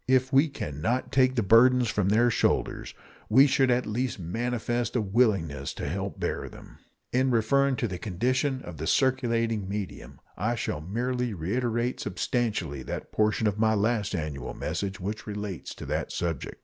If 0.07 0.33
we 0.33 0.49
can 0.49 0.81
not 0.81 1.11
take 1.11 1.35
the 1.35 1.43
burdens 1.43 1.87
from 1.87 2.09
their 2.09 2.31
shoulders, 2.31 2.95
we 3.29 3.45
should 3.45 3.69
at 3.69 3.85
least 3.85 4.17
manifest 4.17 4.95
a 4.95 5.01
willingness 5.01 5.75
to 5.75 5.87
help 5.87 6.15
to 6.15 6.19
bear 6.21 6.49
them. 6.49 6.79
In 7.13 7.29
referring 7.29 7.75
to 7.75 7.87
the 7.87 7.99
condition 7.99 8.63
of 8.63 8.77
the 8.77 8.87
circulating 8.87 9.69
medium, 9.69 10.19
I 10.35 10.55
shall 10.55 10.81
merely 10.81 11.35
reiterate 11.35 11.99
substantially 11.99 12.81
that 12.81 13.11
portion 13.11 13.45
of 13.45 13.59
my 13.59 13.75
last 13.75 14.15
annual 14.15 14.55
message 14.55 14.99
which 14.99 15.27
relates 15.27 15.75
to 15.75 15.85
that 15.85 16.11
subject. 16.11 16.55